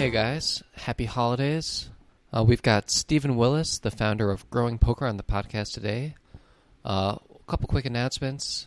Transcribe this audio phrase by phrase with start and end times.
[0.00, 1.90] Hey guys, happy holidays.
[2.32, 6.14] Uh, we've got Stephen Willis, the founder of Growing Poker, on the podcast today.
[6.82, 8.66] Uh, a couple quick announcements.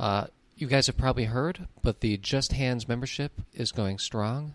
[0.00, 4.54] Uh, you guys have probably heard, but the Just Hands membership is going strong.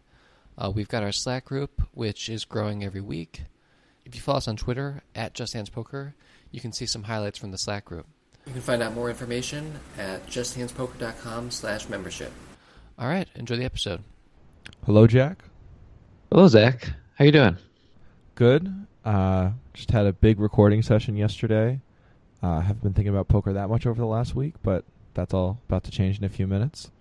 [0.57, 3.43] Uh, we've got our Slack group, which is growing every week.
[4.04, 6.15] If you follow us on Twitter at Just Hands Poker,
[6.49, 8.07] you can see some highlights from the Slack group.
[8.47, 12.32] You can find out more information at justhandspoker.com slash membership.
[12.97, 14.02] All right, enjoy the episode.
[14.83, 15.43] Hello, Jack.
[16.31, 16.91] Hello, Zach.
[17.15, 17.57] How you doing?
[18.35, 18.85] Good.
[19.05, 21.79] Uh, just had a big recording session yesterday.
[22.43, 25.59] Uh, haven't been thinking about poker that much over the last week, but that's all
[25.68, 26.91] about to change in a few minutes.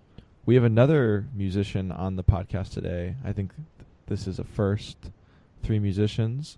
[0.45, 3.15] We have another musician on the podcast today.
[3.25, 3.65] I think th-
[4.07, 4.97] this is a first.
[5.61, 6.57] Three musicians.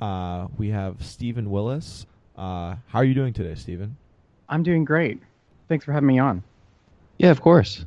[0.00, 2.06] Uh, we have Stephen Willis.
[2.36, 3.96] Uh, how are you doing today, Stephen?
[4.48, 5.20] I'm doing great.
[5.68, 6.42] Thanks for having me on.
[7.18, 7.84] Yeah, of course.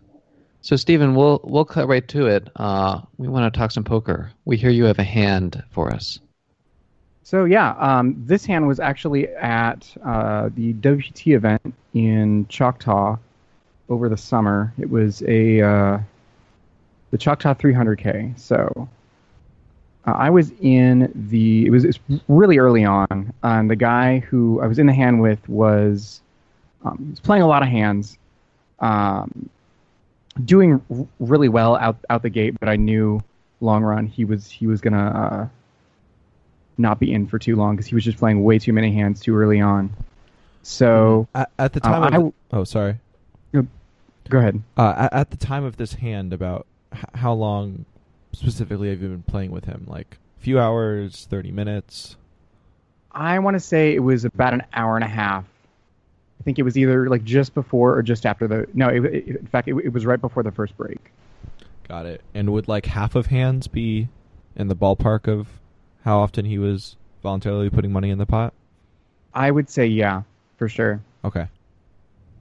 [0.62, 2.50] So, Stephen, we'll we'll cut right to it.
[2.56, 4.32] Uh, we want to talk some poker.
[4.46, 6.20] We hear you have a hand for us.
[7.30, 13.18] So yeah, um, this hand was actually at uh, the WPT event in Choctaw
[13.88, 14.74] over the summer.
[14.80, 16.00] It was a uh,
[17.12, 18.40] the Choctaw 300K.
[18.40, 18.90] So
[20.08, 21.68] uh, I was in the.
[21.68, 23.32] It was, it was really early on.
[23.44, 26.22] And the guy who I was in the hand with was
[26.84, 28.18] um, he was playing a lot of hands,
[28.80, 29.52] um,
[30.46, 30.82] doing
[31.20, 32.60] really well out out the gate.
[32.60, 33.22] But I knew
[33.62, 35.48] long run he was he was gonna uh,
[36.78, 39.20] not be in for too long because he was just playing way too many hands
[39.20, 39.92] too early on.
[40.64, 42.98] So At, at the Uh, time, I of, w- oh sorry.
[43.54, 44.62] go ahead.
[44.78, 47.86] Uh, at, at the time of this hand, about h- how long
[48.34, 49.86] specifically have you been playing with him?
[49.88, 52.16] Like a few hours, thirty minutes.
[53.12, 55.46] I want to say it was about an hour and a half.
[56.40, 58.68] I think it was either like just before or just after the.
[58.74, 61.12] No, it, it, in fact, it, it was right before the first break.
[61.88, 62.22] Got it.
[62.34, 64.08] And would like half of hands be
[64.56, 65.48] in the ballpark of
[66.04, 68.54] how often he was voluntarily putting money in the pot?
[69.34, 70.24] I would say yeah,
[70.58, 71.02] for sure.
[71.26, 71.48] Okay.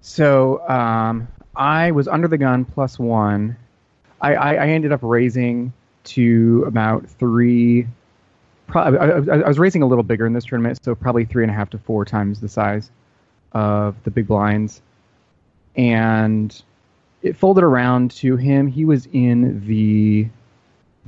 [0.00, 3.56] So um, I was under the gun plus one.
[4.20, 5.72] I, I, I ended up raising
[6.04, 7.86] to about three.
[8.75, 11.54] I, I was raising a little bigger in this tournament, so probably three and a
[11.54, 12.91] half to four times the size
[13.53, 14.82] of the big blinds.
[15.76, 16.60] And
[17.22, 18.66] it folded around to him.
[18.66, 20.28] He was in the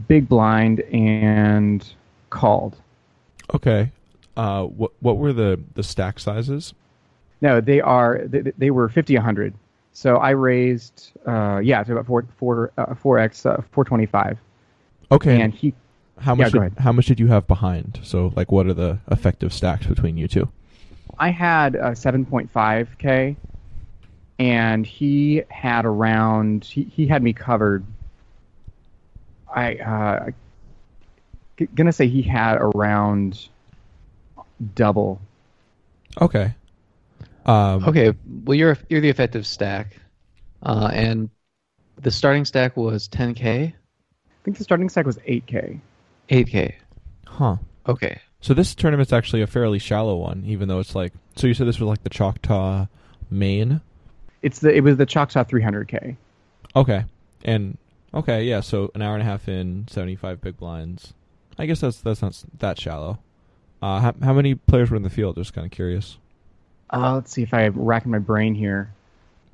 [0.09, 1.87] big blind and
[2.31, 2.77] called.
[3.55, 3.91] Okay.
[4.37, 6.73] Uh, what what were the the stack sizes?
[7.41, 9.55] No, they are they, they were 50 100.
[9.93, 14.39] So I raised uh yeah, to about 4 4 uh, 4x uh, 425
[15.12, 15.41] Okay.
[15.41, 15.75] and he
[16.19, 18.01] how much go did, how much did you have behind?
[18.03, 20.49] So like what are the effective stacks between you two?
[21.19, 23.37] I had uh, 7.5k
[24.38, 27.84] and he had around he, he had me covered
[29.54, 30.31] I uh
[31.59, 33.48] g- gonna say he had around
[34.75, 35.21] double.
[36.21, 36.54] Okay.
[37.47, 38.12] Um, Okay,
[38.44, 39.97] well you're you're the effective stack,
[40.62, 41.31] uh, and
[42.00, 43.75] the starting stack was 10k,
[44.28, 45.81] I think the starting stack was 8k.
[46.28, 46.75] 8k.
[47.27, 47.56] Huh.
[47.87, 51.12] Okay, So this tournament's actually a fairly shallow one, even though it's like.
[51.37, 52.87] So you said this was like the Choctaw
[53.31, 53.81] main.
[54.43, 56.17] It's the it was the Choctaw 300k.
[56.75, 57.05] Okay.
[57.45, 57.77] And
[58.15, 58.61] okay, yeah.
[58.61, 61.12] So an hour and a half in, seventy-five big blinds.
[61.59, 63.19] I guess that's that's not that shallow.
[63.83, 65.37] Uh, how, how many players were in the field?
[65.37, 66.19] Just kind of curious.
[66.93, 68.93] Uh, let's see if I racking my brain here.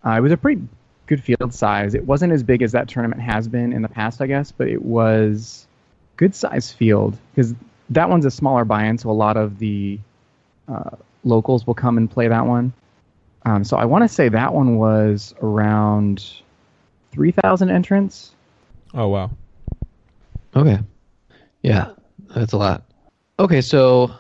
[0.05, 0.63] Uh, it was a pretty
[1.07, 1.95] good field size.
[1.95, 4.69] It wasn't as big as that tournament has been in the past, I guess, but
[4.69, 5.67] it was
[6.17, 7.55] good size field because
[7.91, 9.99] that one's a smaller buy-in, so a lot of the
[10.69, 10.91] uh,
[11.25, 12.73] locals will come and play that one.
[13.45, 16.25] Um, so I want to say that one was around
[17.13, 18.35] three thousand entrants.
[18.95, 19.31] Oh wow.
[20.55, 20.81] okay,
[21.63, 21.91] yeah,
[22.35, 22.83] that's a lot.
[23.39, 24.11] Okay, so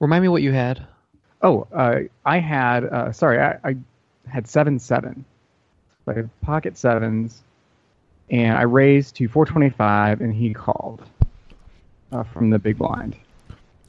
[0.00, 0.86] remind me what you had.
[1.42, 3.76] Oh, uh, I had uh, sorry, I, I
[4.28, 5.24] had seven seven.
[6.04, 7.42] So I had pocket sevens,
[8.30, 11.02] and I raised to 425, and he called
[12.14, 13.16] uh, from the big blind.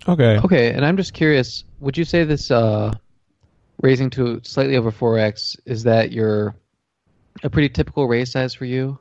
[0.07, 0.39] Okay.
[0.39, 1.63] Okay, and I'm just curious.
[1.79, 2.93] Would you say this uh,
[3.81, 6.55] raising to slightly over 4x is that your
[7.43, 8.97] a pretty typical raise size for you?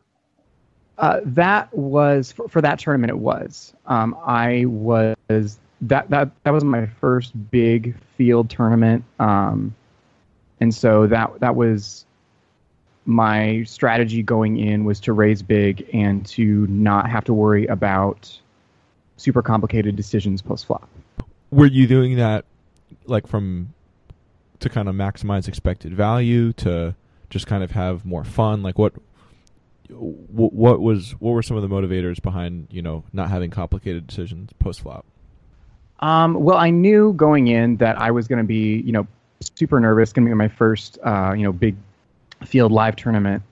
[0.98, 3.10] Uh, that was for, for that tournament.
[3.10, 3.74] It was.
[3.86, 9.74] Um, I was that that that was my first big field tournament, um,
[10.60, 12.06] and so that that was
[13.06, 18.38] my strategy going in was to raise big and to not have to worry about
[19.16, 20.88] super complicated decisions post flop.
[21.50, 22.44] Were you doing that
[23.06, 23.72] like from
[24.60, 26.94] to kind of maximize expected value to
[27.30, 28.62] just kind of have more fun?
[28.62, 28.94] Like what
[29.90, 34.50] what was what were some of the motivators behind you know not having complicated decisions
[34.58, 35.04] post flop?
[36.00, 39.06] Um, well, I knew going in that I was going to be, you know,
[39.56, 40.12] super nervous.
[40.12, 41.76] Going to be my first, uh, you know, big
[42.44, 43.42] field live tournament.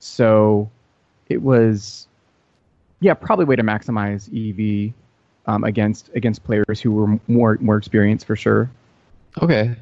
[0.00, 0.70] So
[1.28, 2.06] it was,
[3.00, 4.92] yeah, probably way to maximize EV
[5.46, 8.70] um, against against players who were more more experienced for sure.
[9.40, 9.74] Okay.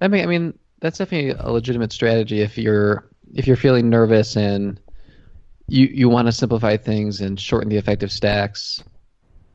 [0.00, 3.04] I mean, I mean that's definitely a legitimate strategy if you're
[3.34, 4.78] if you're feeling nervous and
[5.68, 8.82] you you want to simplify things and shorten the effective stacks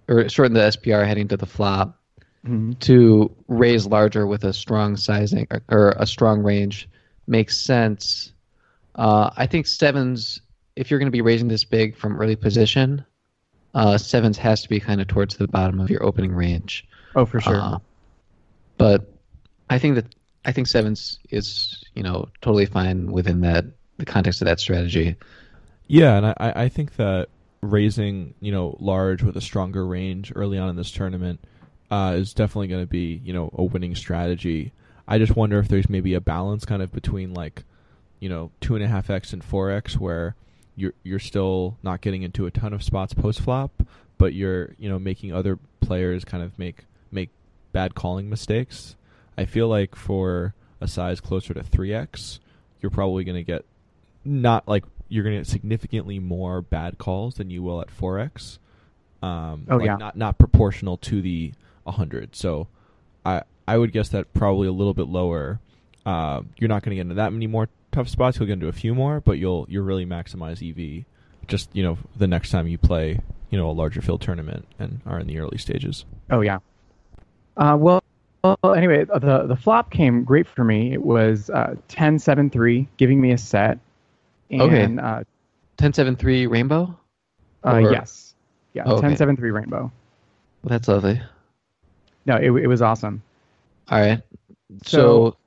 [0.07, 1.95] or shorten the SPR heading to the flop
[2.47, 2.79] Mhm.
[2.79, 6.87] to raise larger with a strong sizing or, or a strong range
[7.27, 8.31] makes sense.
[8.95, 10.39] Uh, I think sevens,
[10.77, 13.03] if you're going to be raising this big from early position,
[13.73, 16.87] uh, sevens has to be kind of towards the bottom of your opening range.
[17.15, 17.59] Oh, for sure.
[17.59, 17.79] Uh,
[18.77, 19.11] but
[19.69, 23.65] I think that I think sevens is you know totally fine within that
[23.97, 25.15] the context of that strategy.
[25.87, 27.29] Yeah, and I, I I think that
[27.61, 31.39] raising you know large with a stronger range early on in this tournament
[31.91, 34.71] uh, is definitely going to be you know a winning strategy.
[35.07, 37.63] I just wonder if there's maybe a balance kind of between like
[38.19, 40.35] you know two and a half x and four x where
[40.79, 43.83] you're you're still not getting into a ton of spots post flop,
[44.17, 47.29] but you're you know making other players kind of make make
[47.71, 48.95] bad calling mistakes.
[49.37, 52.39] I feel like for a size closer to three x,
[52.81, 53.65] you're probably going to get
[54.25, 58.59] not like you're going to get significantly more bad calls than you will at 4x.
[59.23, 59.95] Um, Oh, like yeah.
[59.95, 61.51] Not not proportional to the
[61.83, 62.35] 100.
[62.35, 62.67] So
[63.25, 65.59] I I would guess that probably a little bit lower.
[66.05, 68.37] Uh, you're not going to get into that many more tough spots.
[68.37, 71.05] You'll get into a few more, but you'll you'll really maximize EV.
[71.47, 73.19] Just you know the next time you play
[73.49, 76.05] you know a larger field tournament and are in the early stages.
[76.29, 76.59] Oh yeah.
[77.57, 78.01] Uh, well,
[78.43, 80.93] well, anyway, the the flop came great for me.
[80.93, 83.79] It was uh, 10-7-3, giving me a set.
[84.49, 84.95] And, Okay.
[84.97, 85.23] Uh,
[85.77, 86.97] Ten seven three rainbow.
[87.65, 88.33] uh, Or- yes.
[88.73, 88.83] Yeah.
[88.85, 89.07] Oh, okay.
[89.07, 89.91] 10-7-3 rainbow.
[90.63, 91.21] Well, that's lovely.
[92.25, 93.23] No, it it was awesome.
[93.89, 94.21] All right.
[94.83, 94.97] So,
[95.31, 95.37] So-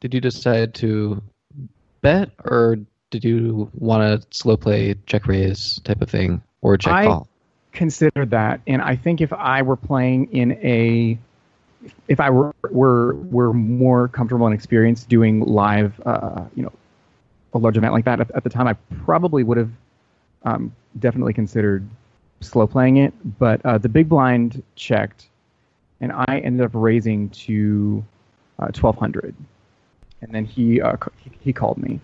[0.00, 1.22] did you decide to
[2.02, 2.78] bet or
[3.10, 7.28] did you want to slow play check raise type of thing or check I- call?
[7.72, 11.16] Considered that, and I think if I were playing in a,
[12.06, 16.72] if I were were were more comfortable and experienced doing live, uh, you know,
[17.54, 18.74] a large event like that at, at the time, I
[19.06, 19.70] probably would have
[20.42, 21.88] um, definitely considered
[22.42, 23.14] slow playing it.
[23.38, 25.28] But uh, the big blind checked,
[26.02, 28.04] and I ended up raising to
[28.58, 29.34] uh, twelve hundred,
[30.22, 30.96] and then he uh,
[31.40, 32.00] he called me.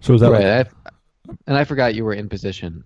[0.00, 0.66] So is that like- right.
[0.86, 2.82] I, and I forgot you were in position.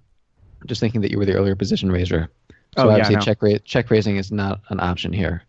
[0.67, 2.29] Just thinking that you were the earlier position raiser.
[2.51, 3.21] So Oh, yeah, obviously no.
[3.23, 5.43] check ra- check raising is not an option here.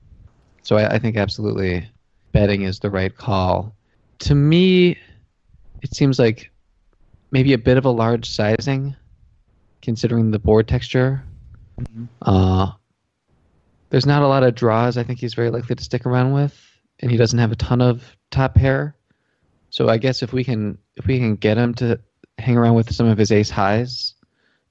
[0.64, 1.88] So I, I think absolutely
[2.32, 3.76] betting is the right call.
[4.20, 4.98] To me,
[5.82, 6.50] it seems like
[7.32, 8.96] maybe a bit of a large sizing,
[9.82, 11.22] considering the board texture.
[12.22, 12.72] Uh,
[13.90, 14.98] there's not a lot of draws.
[14.98, 16.58] I think he's very likely to stick around with,
[17.00, 18.96] and he doesn't have a ton of top pair.
[19.70, 22.00] So I guess if we can if we can get him to
[22.38, 24.14] hang around with some of his ace highs,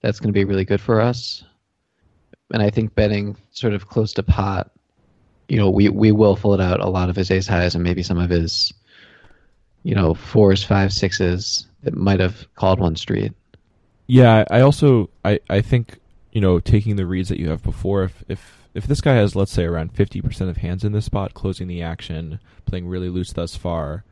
[0.00, 1.44] that's going to be really good for us.
[2.52, 4.70] And I think betting sort of close to pot,
[5.48, 8.02] you know, we we will fold out a lot of his ace highs and maybe
[8.02, 8.72] some of his,
[9.82, 13.32] you know, fours, fives, sixes that might have called one street.
[14.06, 15.98] Yeah, I also I, I think
[16.32, 18.04] you know taking the reads that you have before.
[18.04, 21.04] If if if this guy has let's say around fifty percent of hands in this
[21.04, 24.04] spot, closing the action, playing really loose thus far,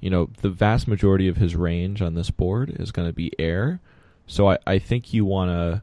[0.00, 3.32] you know the vast majority of his range on this board is going to be
[3.38, 3.80] air.
[4.26, 5.82] So I I think you want to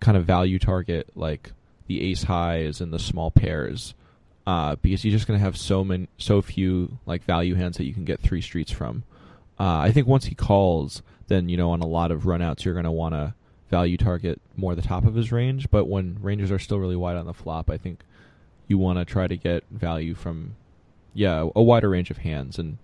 [0.00, 1.52] kind of value target like
[1.86, 3.94] the ace highs and the small pairs.
[4.46, 7.84] Uh, because you're just going to have so many, so few like value hands that
[7.84, 9.02] you can get three streets from.
[9.58, 12.74] Uh, I think once he calls, then you know on a lot of runouts you're
[12.74, 13.34] going to want to
[13.70, 15.70] value target more the top of his range.
[15.70, 18.04] But when ranges are still really wide on the flop, I think
[18.68, 20.56] you want to try to get value from
[21.14, 22.58] yeah a wider range of hands.
[22.58, 22.76] And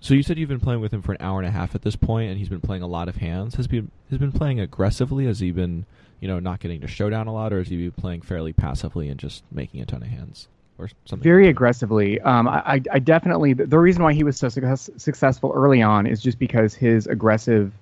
[0.00, 1.82] so you said you've been playing with him for an hour and a half at
[1.82, 3.54] this point, and he's been playing a lot of hands.
[3.56, 5.26] Has been has been playing aggressively?
[5.26, 5.84] Has he been
[6.20, 9.08] you know not getting to showdown a lot, or has he been playing fairly passively
[9.08, 10.48] and just making a ton of hands
[10.78, 11.22] or something?
[11.24, 12.20] very aggressively.
[12.20, 16.06] Um, I, I- definitely the, the reason why he was so success, successful early on
[16.06, 17.72] is just because his aggressive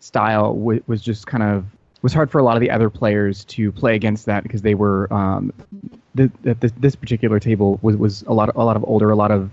[0.00, 1.66] style w- was just kind of
[2.02, 4.74] was hard for a lot of the other players to play against that because they
[4.74, 5.52] were um,
[6.16, 9.10] th- th- this, this particular table was, was a lot of, a lot of older,
[9.10, 9.50] a lot of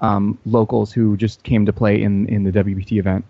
[0.00, 3.24] um, locals who just came to play in, in the WPT event.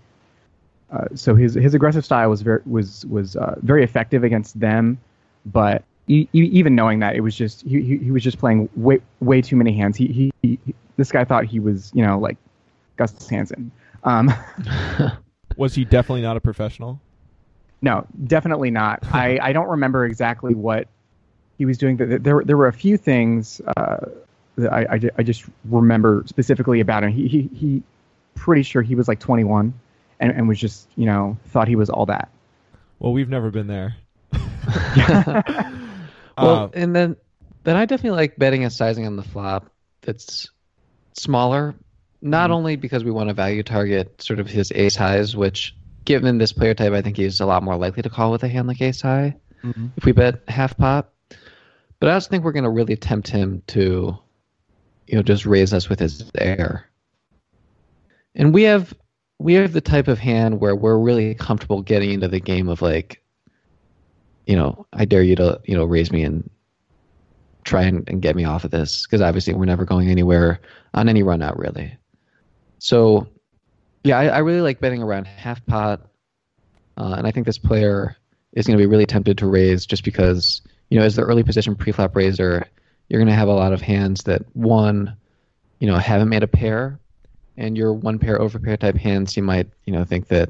[0.90, 4.98] Uh, so his his aggressive style was very was was uh, very effective against them,
[5.44, 9.00] but e- even knowing that it was just he, he, he was just playing way
[9.20, 9.96] way too many hands.
[9.96, 10.58] He, he, he
[10.96, 12.36] this guy thought he was you know like
[12.96, 13.72] Gus Hansen.
[14.04, 14.32] Um,
[15.56, 17.00] Was he definitely not a professional?
[17.82, 19.00] no, definitely not.
[19.12, 20.88] I, I don't remember exactly what
[21.58, 21.96] he was doing.
[21.96, 24.06] There there, there were a few things uh,
[24.56, 27.10] that I, I, I just remember specifically about him.
[27.10, 27.82] He, he he
[28.34, 29.72] pretty sure he was like 21
[30.20, 32.28] and, and was just you know thought he was all that.
[32.98, 33.96] Well, we've never been there.
[36.38, 37.16] Well, Uh, and then
[37.64, 39.70] then I definitely like betting a sizing on the flop
[40.02, 40.50] that's
[41.14, 41.74] smaller,
[42.20, 46.36] not only because we want to value target sort of his ace highs, which given
[46.36, 48.68] this player type, I think he's a lot more likely to call with a hand
[48.68, 49.34] like ace high
[49.96, 51.10] if we bet half pot.
[52.00, 54.18] But I also think we're going to really tempt him to,
[55.06, 56.86] you know, just raise us with his air.
[58.34, 58.94] And we have
[59.38, 62.82] we have the type of hand where we're really comfortable getting into the game of
[62.82, 63.22] like,
[64.46, 66.48] you know, I dare you to, you know, raise me and
[67.64, 70.60] try and, and get me off of this because obviously we're never going anywhere
[70.94, 71.96] on any run out really.
[72.78, 73.26] So,
[74.04, 76.00] yeah, I, I really like betting around half pot,
[76.96, 78.16] uh, and I think this player
[78.52, 81.42] is going to be really tempted to raise just because you know as the early
[81.42, 82.66] position preflop raiser,
[83.08, 85.16] you're going to have a lot of hands that one,
[85.78, 86.98] you know, haven't made a pair,
[87.56, 90.48] and your one pair over pair type hands, you might you know think that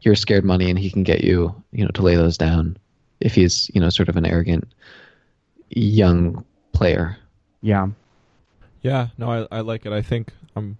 [0.00, 2.76] you're scared money and he can get you you know to lay those down
[3.20, 4.66] if he's you know sort of an arrogant
[5.70, 7.16] young player.
[7.62, 7.88] Yeah.
[8.82, 9.92] Yeah, no, I, I like it.
[9.92, 10.76] I think um,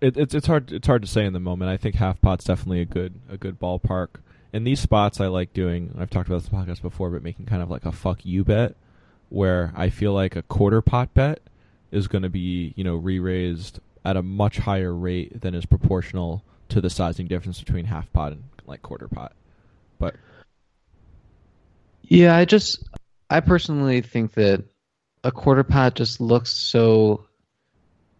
[0.00, 1.70] it, it's it's hard it's hard to say in the moment.
[1.70, 4.20] I think half pot's definitely a good a good ballpark.
[4.52, 5.96] In these spots, I like doing.
[5.98, 8.76] I've talked about this podcast before, but making kind of like a fuck you bet,
[9.34, 11.40] where I feel like a quarter pot bet
[11.90, 16.44] is going to be you know re-raised at a much higher rate than is proportional
[16.68, 19.32] to the sizing difference between half pot and like quarter pot.
[19.98, 20.14] But
[22.02, 22.84] Yeah, I just
[23.28, 24.62] I personally think that
[25.24, 27.26] a quarter pot just looks so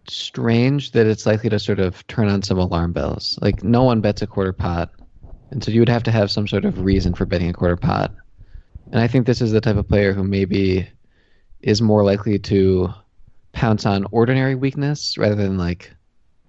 [0.09, 3.39] strange that it's likely to sort of turn on some alarm bells.
[3.41, 4.91] Like no one bets a quarter pot,
[5.51, 7.77] and so you would have to have some sort of reason for betting a quarter
[7.77, 8.13] pot.
[8.91, 10.89] And I think this is the type of player who maybe
[11.65, 12.93] is more likely to
[13.51, 15.91] pounce on ordinary weakness rather than like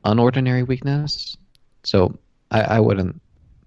[0.05, 1.37] unordinary weakness.
[1.83, 2.19] So
[2.51, 3.21] I, I wouldn't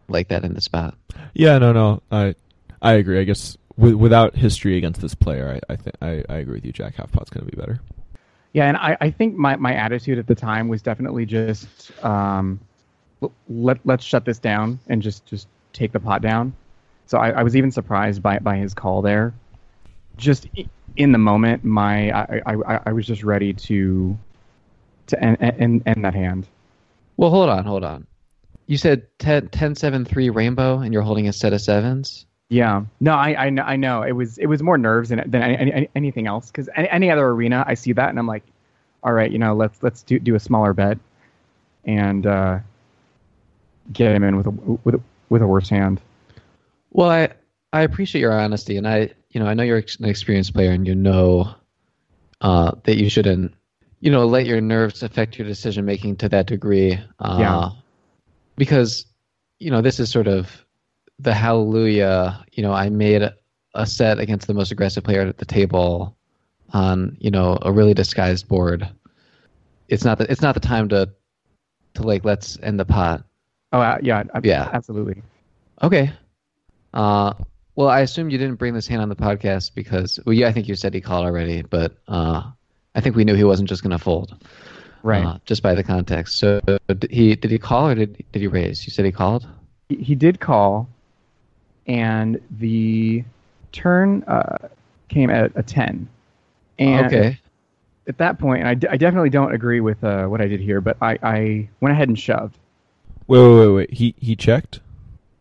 [0.08, 0.96] like that in the spot.
[1.34, 2.36] Yeah, no, no, I
[2.82, 3.20] I agree.
[3.20, 6.65] I guess with, without history against this player, I I, think I I agree with
[6.65, 6.72] you.
[6.72, 7.82] Jack Halfpot's going to be better.
[8.53, 11.68] Yeah, and I, I think my, my attitude at the time was definitely just
[12.03, 12.60] um,
[13.48, 16.53] let let's shut this down and just just take the pot down.
[17.08, 19.34] So I, I was even surprised by by his call there.
[20.19, 20.47] Just
[20.97, 24.17] in the moment, my I, I, I- I was just ready to
[25.07, 26.47] to end, end, end that hand.
[27.17, 28.05] Well, hold on, hold on.
[28.67, 32.25] You said 10, 10 7 3 rainbow and you're holding a set of sevens?
[32.49, 34.01] Yeah, no, I I know, I know.
[34.03, 36.47] it was it was more nerves than than any, any, anything else.
[36.51, 38.43] Because any, any other arena, I see that and I'm like,
[39.03, 40.97] all right, you know, let's let's do do a smaller bet,
[41.85, 42.59] and uh,
[43.93, 46.01] get him in with a with a, with a worse hand.
[46.91, 47.29] Well, I,
[47.71, 50.88] I appreciate your honesty and I, you know, I know you're an experienced player and
[50.88, 51.53] you know
[52.41, 53.53] uh, that you shouldn't,
[54.00, 57.00] you know, let your nerves affect your decision making to that degree.
[57.19, 57.69] Uh, Yeah.
[58.57, 59.05] Because,
[59.59, 60.65] you know, this is sort of
[61.19, 63.36] the hallelujah, you know, I made a,
[63.86, 66.17] set against the most aggressive player at the table
[66.74, 68.89] on, you know, a really disguised board.
[69.88, 71.09] It's not the, it's not the time to,
[71.93, 73.24] to like, let's end the pot.
[73.71, 74.69] Oh uh, yeah, Yeah.
[74.74, 75.21] absolutely.
[75.81, 76.12] Okay.
[76.93, 77.33] Uh,
[77.79, 80.51] well, I assume you didn't bring this hand on the podcast because, well, yeah, I
[80.51, 82.43] think you said he called already, but uh,
[82.93, 84.36] I think we knew he wasn't just going to fold,
[85.01, 85.24] Right.
[85.25, 86.39] uh, just by the context.
[86.39, 86.59] So,
[86.89, 88.86] did he did he call or did did he raise?
[88.86, 89.48] You said he called.
[89.88, 90.89] he, he did call,
[91.88, 93.24] and the
[93.71, 94.57] turn uh,
[95.07, 96.09] came at a ten.
[96.79, 97.39] And okay.
[98.09, 100.59] at that point, and I, d- I definitely don't agree with uh, what I did
[100.59, 102.57] here, but I, I went ahead and shoved.
[103.27, 103.93] Wait, wait, wait, wait.
[103.93, 104.81] He he checked.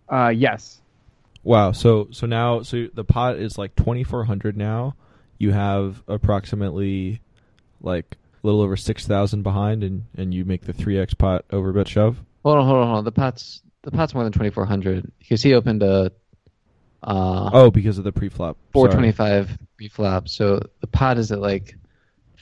[0.08, 0.80] Uh, yes.
[1.42, 1.72] Wow.
[1.72, 4.94] So so now so the pot is like twenty four hundred now.
[5.38, 7.20] You have approximately
[7.80, 11.44] like a little over six thousand behind, and and you make the three x pot
[11.50, 12.18] over bet shove.
[12.44, 13.04] Hold on, hold on, hold on.
[13.04, 16.12] The pot's the pot's more than twenty four hundred because he opened a
[17.02, 18.56] uh, Oh, because of the pre-flop.
[18.72, 18.94] four Sorry.
[18.94, 20.28] twenty five preflop.
[20.28, 21.76] So the pot is at like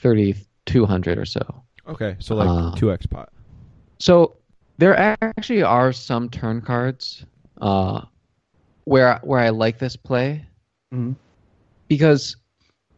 [0.01, 0.35] thirty
[0.65, 1.63] two hundred or so.
[1.87, 3.29] Okay, so like Uh, two x pot.
[3.99, 4.37] So
[4.79, 7.25] there actually are some turn cards
[7.61, 8.01] uh,
[8.87, 10.45] where where I like this play
[10.93, 11.17] Mhm.
[11.89, 12.37] because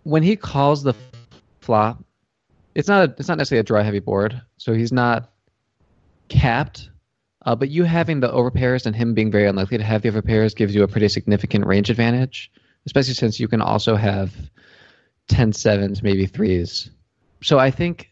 [0.03, 0.93] when he calls the
[1.61, 2.03] flop,
[2.75, 5.31] it's not a, it's not necessarily a draw heavy board, so he's not
[6.27, 6.91] capped.
[7.45, 10.55] Uh, but you having the overpairs and him being very unlikely to have the overpairs
[10.55, 12.51] gives you a pretty significant range advantage,
[12.85, 14.31] especially since you can also have
[15.29, 16.91] 10 sevens, maybe threes.
[17.41, 18.11] So I think,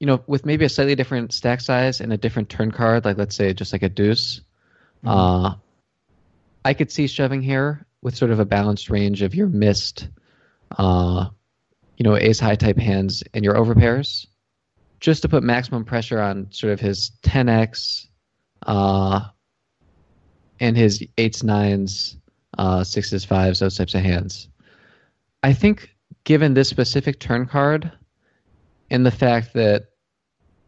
[0.00, 3.18] you know, with maybe a slightly different stack size and a different turn card, like
[3.18, 4.40] let's say just like a deuce,
[5.04, 5.54] uh,
[6.64, 10.08] I could see shoving here with sort of a balanced range of your missed,
[10.78, 11.28] uh,
[11.96, 14.26] you know, ace high type hands and your overpairs,
[15.00, 18.06] just to put maximum pressure on sort of his 10x,
[18.66, 19.20] uh,
[20.60, 22.16] and his eights, nines,
[22.58, 24.48] uh, sixes, fives, those types of hands.
[25.42, 27.90] I think given this specific turn card
[28.90, 29.86] and the fact that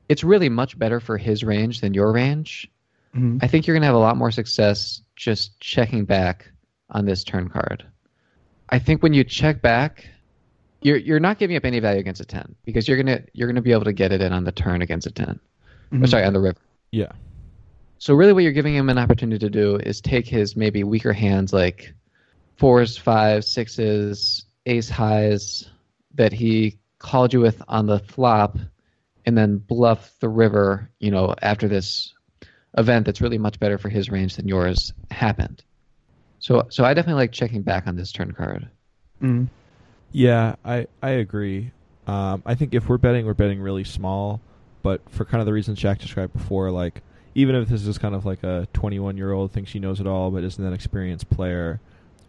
[0.09, 2.69] it's really much better for his range than your range,
[3.15, 3.39] Mhm.
[3.43, 6.51] I think you're going to have a lot more success just checking back
[6.91, 7.87] on this turn card.
[8.69, 10.07] I think when you check back,
[10.83, 13.53] you're you're not giving up any value against a 10 because you're going to you're
[13.53, 15.41] to be able to get it in on the turn against a 10.
[15.93, 16.09] Or Mhm.
[16.09, 16.59] sorry, on the river.
[16.93, 17.13] Yeah.
[17.99, 21.13] So really, what you're giving him an opportunity to do is take his maybe weaker
[21.13, 21.95] hands like
[22.57, 25.71] fours, fives, sixes, ace highs
[26.15, 28.59] that he called you with on the flop,
[29.27, 30.91] and then bluff the river.
[31.01, 32.13] You know, after this
[32.77, 35.63] event that's really much better for his range than yours happened.
[36.41, 38.69] So, so I definitely like checking back on this turn card.
[39.23, 39.49] Mhm.
[40.13, 41.73] Yeah, I I agree.
[42.07, 44.41] Um, I think if we're betting, we're betting really small.
[44.83, 47.03] But for kind of the reasons Jack described before, like
[47.35, 50.07] even if this is kind of like a 21 year old thinks she knows it
[50.07, 51.81] all but isn't an experienced player,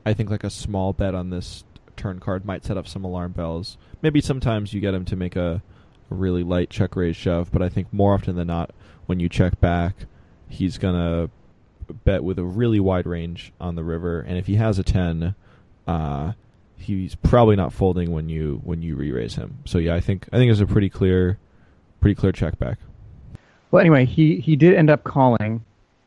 [0.06, 1.64] I think like a small bet on this
[1.98, 3.78] turn card might set up some alarm bells.
[4.02, 5.62] Maybe sometimes you get him to make a,
[6.10, 8.72] a really light check raise shove, but I think more often than not,
[9.06, 10.06] when you check back,
[10.56, 11.30] he's gonna
[12.04, 15.36] bet with a really wide range on the river, and if he has a 10,
[15.88, 16.34] uh,
[16.78, 19.58] he's probably not folding when you when you re-raise him.
[19.66, 21.38] So yeah, I think I think it's a pretty clear,
[22.02, 22.78] pretty clear check back.
[23.72, 25.64] Well, anyway, he he did end up calling,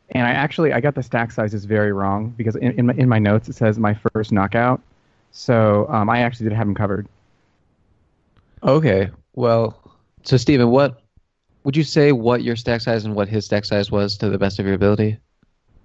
[0.09, 3.09] and I actually I got the stack sizes very wrong because in in my, in
[3.09, 4.81] my notes it says my first knockout,
[5.31, 7.07] so um, I actually did have him covered.
[8.63, 9.77] Okay, well,
[10.23, 11.01] so Stephen, what
[11.69, 12.11] would you say?
[12.11, 14.73] What your stack size and what his stack size was to the best of your
[14.73, 15.19] ability?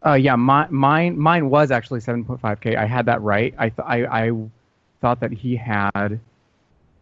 [0.02, 2.74] Uh, yeah, my, mine mine was actually 7.5k.
[2.74, 3.54] I had that right.
[3.59, 4.32] I th- I, I
[5.02, 6.18] thought that he had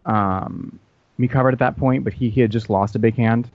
[0.04, 0.80] um,
[1.16, 3.48] me covered at that point, but he, he had just lost a big hand.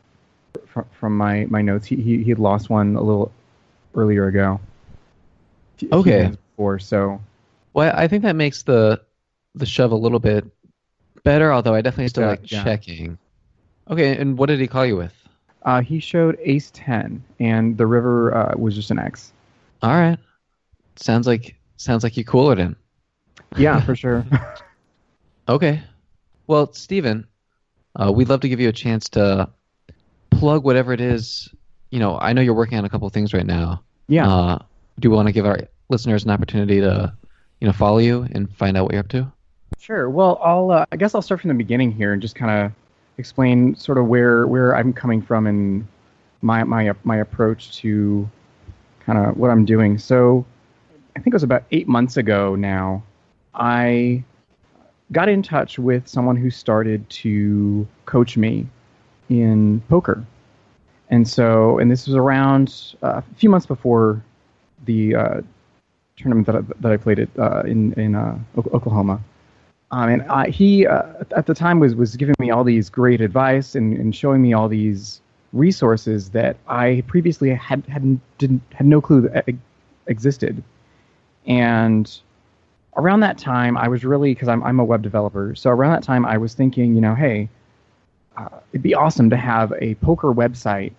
[0.65, 3.29] From, from my, my notes, he, he he had lost one a little
[3.95, 4.61] earlier ago.
[5.91, 6.31] Okay.
[6.55, 7.19] Before, so
[7.73, 9.01] Well, I think that makes the
[9.55, 10.45] the shove a little bit
[11.25, 12.63] better, although I definitely still does, like yeah.
[12.63, 13.17] checking.
[13.89, 15.13] Okay, and what did he call you with?
[15.63, 19.33] uh, he showed ace 10, and the river uh, was just an X.
[19.81, 20.17] All right,
[20.95, 22.75] sounds like sounds like you coolered him.
[23.57, 24.25] Yeah, for sure.
[25.49, 25.81] Okay,
[26.47, 27.25] well, Stephen,
[27.95, 29.49] uh, we'd love to give you a chance to
[30.29, 31.47] plug whatever it is.
[31.89, 33.81] You know, I know you're working on a couple things right now.
[34.09, 34.29] yeah.
[34.29, 34.57] Uh,
[34.99, 37.13] do you want to give our listeners an opportunity to,
[37.61, 39.31] you know, follow you and find out what you're up to?
[39.79, 40.09] Sure.
[40.09, 40.69] Well, I'll.
[40.71, 42.71] Uh, I guess I'll start from the beginning here and just kind of
[43.17, 45.87] explain sort of where where I'm coming from and
[46.41, 48.29] my my my approach to
[49.05, 49.97] kind of what I'm doing.
[49.97, 50.45] So,
[51.15, 53.03] I think it was about eight months ago now.
[53.53, 54.23] I
[55.11, 58.67] got in touch with someone who started to coach me
[59.29, 60.23] in poker,
[61.09, 64.21] and so and this was around uh, a few months before
[64.85, 65.41] the uh,
[66.17, 69.21] tournament that I, that I played at uh, in in uh, Oklahoma.
[69.91, 71.03] Um, and I, he uh,
[71.35, 74.53] at the time was was giving me all these great advice and, and showing me
[74.53, 75.21] all these
[75.53, 79.47] resources that I previously had had didn't had no clue that
[80.07, 80.61] existed.
[81.45, 82.19] And
[82.97, 86.03] around that time, I was really because I'm I'm a web developer, so around that
[86.03, 87.47] time I was thinking, you know, hey,
[88.35, 90.91] uh, it'd be awesome to have a poker website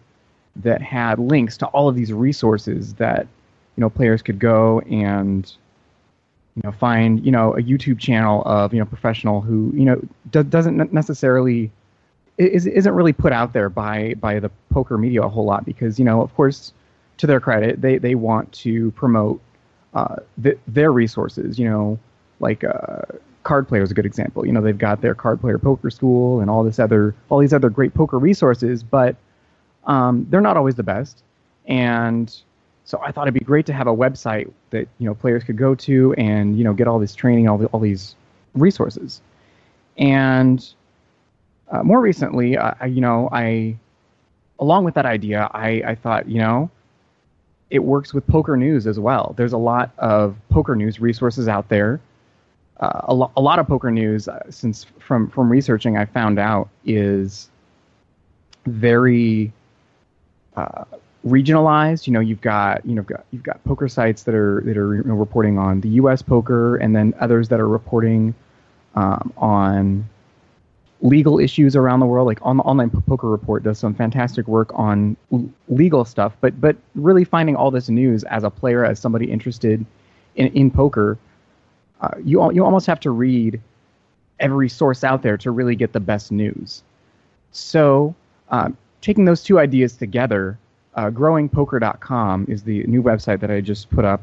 [0.57, 3.27] that had links to all of these resources that
[3.77, 5.53] you know players could go and
[6.59, 10.01] you know find you know a YouTube channel of you know professional who you know
[10.31, 11.71] do, doesn't necessarily
[12.37, 15.99] is, isn't really put out there by by the poker media a whole lot because
[15.99, 16.73] you know of course
[17.19, 19.41] to their credit they they want to promote
[19.95, 21.99] uh, th- their resources you know
[22.41, 23.03] like uh,
[23.45, 24.45] card player is a good example.
[24.45, 27.53] You know they've got their card player poker school and all this other all these
[27.53, 29.17] other great poker resources but
[29.85, 31.23] um, they're not always the best.
[31.67, 32.35] And
[32.89, 35.59] so I thought it'd be great to have a website that you know players could
[35.59, 38.17] go to and you know get all this training, all the, all these
[38.55, 39.21] resources.
[39.99, 40.67] And
[41.71, 43.77] uh, more recently, I- you know, I
[44.59, 46.71] along with that idea, I, I thought you know
[47.69, 49.35] it works with poker news as well.
[49.37, 52.01] There's a lot of poker news resources out there.
[52.81, 56.39] Uh, a, lo- a lot of poker news, uh, since from from researching, I found
[56.39, 57.51] out is
[58.65, 59.53] very
[60.57, 60.85] uh,
[61.27, 62.07] regionalized.
[62.07, 64.97] You know, you've got you know got, you've got poker sites that are that are
[64.97, 66.23] you know, reporting on the U.S.
[66.23, 68.35] poker, and then others that are reporting
[68.95, 70.09] um, on
[71.01, 72.27] legal issues around the world.
[72.27, 76.61] Like on the online poker report does some fantastic work on l- legal stuff, but
[76.61, 79.85] but really finding all this news as a player, as somebody interested
[80.37, 81.19] in, in poker,
[82.01, 83.61] uh, you you almost have to read
[84.41, 86.83] every source out there to really get the best news.
[87.51, 88.15] So,
[88.51, 90.59] uh, taking those two ideas together,
[90.99, 94.21] uh, growingpoker.com is the new website that I just put up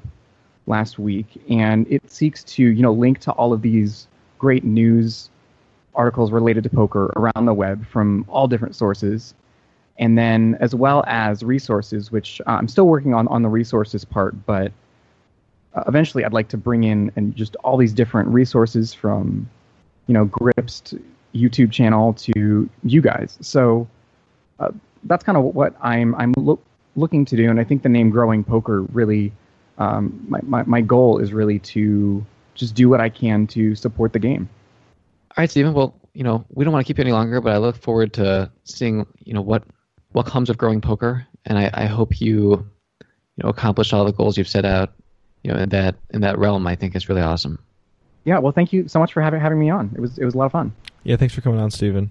[0.67, 4.07] last week, and it seeks to you know link to all of these
[4.39, 5.29] great news
[5.95, 9.33] articles related to poker around the web from all different sources,
[9.99, 14.03] and then as well as resources, which uh, I'm still working on on the resources
[14.03, 14.73] part, but
[15.75, 19.49] uh, eventually I'd like to bring in and just all these different resources from
[20.07, 20.93] you know Grips
[21.33, 23.37] YouTube channel to you guys.
[23.39, 23.87] So
[24.59, 24.71] uh,
[25.05, 26.61] that's kind of what I'm I'm lo-
[26.95, 29.31] looking to do, and I think the name Growing Poker really
[29.77, 34.13] um, my, my my goal is really to just do what I can to support
[34.13, 34.49] the game.
[35.31, 35.73] All right, Stephen.
[35.73, 38.13] Well, you know, we don't want to keep you any longer, but I look forward
[38.13, 39.63] to seeing, you know, what
[40.13, 42.65] what comes of growing poker, and I, I hope you,
[43.01, 44.93] you know, accomplish all the goals you've set out,
[45.43, 46.65] you know, in that in that realm.
[46.67, 47.59] I think is really awesome.
[48.23, 49.91] Yeah, well, thank you so much for having having me on.
[49.93, 50.73] It was it was a lot of fun.
[51.03, 52.09] Yeah, thanks for coming on, Stephen.